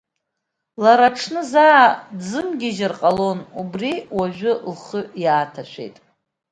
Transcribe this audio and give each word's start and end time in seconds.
Лара 0.83 1.07
аҽны 1.11 1.41
заа 1.51 1.85
дзымгьежьыр 2.17 2.93
ҟалон, 2.99 3.39
убри 3.61 3.93
уажәы 4.17 4.51
лхы 4.71 5.01
иааҭашәеит. 5.23 5.95